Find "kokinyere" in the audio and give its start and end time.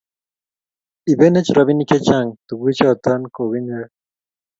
3.35-3.87